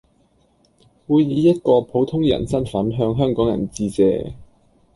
[1.05, 4.33] 會以一個普通人身份向香港人致謝